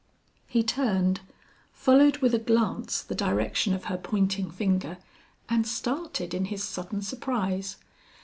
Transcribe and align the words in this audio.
He 0.47 0.63
turned, 0.63 1.19
followed 1.73 2.23
with 2.23 2.33
a 2.33 2.39
glance 2.39 3.03
the 3.03 3.13
direction 3.13 3.71
of 3.75 3.83
her 3.85 3.97
pointing 3.99 4.49
finger 4.49 4.97
and 5.47 5.67
started 5.67 6.33
in 6.33 6.45
his 6.45 6.63
sudden 6.63 7.03
surprise. 7.03 7.75